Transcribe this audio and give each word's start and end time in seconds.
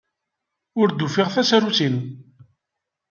Ur 0.79 0.87
d-ufiɣ 0.91 1.27
tasarut-inu. 1.33 2.01